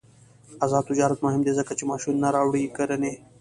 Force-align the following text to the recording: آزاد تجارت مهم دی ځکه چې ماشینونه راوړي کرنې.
آزاد 0.63 0.83
تجارت 0.89 1.19
مهم 1.25 1.41
دی 1.45 1.51
ځکه 1.59 1.71
چې 1.77 1.83
ماشینونه 1.91 2.27
راوړي 2.35 2.63
کرنې. 2.77 3.13